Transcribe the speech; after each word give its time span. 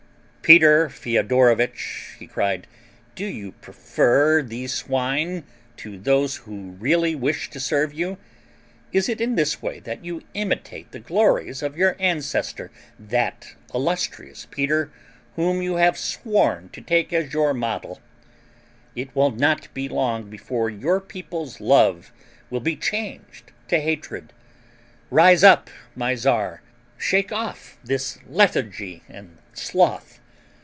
"Peter 0.41 0.89
Feodorovitch," 0.89 2.17
he 2.19 2.27
cried, 2.27 2.67
"do 3.15 3.25
you 3.25 3.53
prefer 3.53 4.41
these 4.43 4.73
swine 4.73 5.45
to 5.77 5.97
those 5.97 6.37
who 6.43 6.71
really 6.71 7.15
wish 7.15 7.49
to 7.49 7.57
serve 7.59 7.93
you? 7.93 8.17
Is 8.91 9.07
it 9.07 9.21
in 9.21 9.35
this 9.35 9.61
way 9.61 9.79
that 9.79 10.03
you 10.03 10.23
imitate 10.33 10.91
the 10.91 10.99
glories 10.99 11.63
of 11.63 11.77
your 11.77 11.95
ancestor, 11.99 12.69
that 12.99 13.55
illustrious 13.73 14.45
Peter 14.51 14.91
whom 15.37 15.61
you 15.61 15.75
have 15.77 15.97
sworn 15.97 16.67
to 16.73 16.81
take 16.81 17.13
as 17.13 17.31
your 17.31 17.53
model? 17.53 18.01
It 18.93 19.15
will 19.15 19.31
not 19.31 19.73
be 19.73 19.87
long 19.87 20.29
before 20.29 20.69
your 20.69 20.99
people's 20.99 21.61
love 21.61 22.11
will 22.49 22.59
be 22.59 22.75
changed 22.75 23.53
to 23.69 23.79
hatred. 23.79 24.33
Rise 25.09 25.45
up, 25.45 25.69
my 25.95 26.13
Czar! 26.13 26.61
Shake 26.97 27.31
off 27.31 27.77
this 27.85 28.17
lethargy 28.27 29.03
and 29.07 29.37
sloth. 29.53 30.17